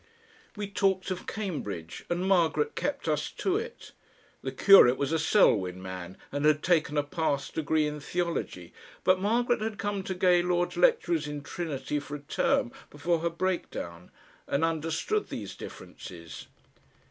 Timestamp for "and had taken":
6.31-6.97